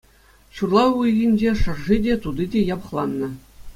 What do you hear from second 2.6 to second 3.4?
япӑхланнӑ.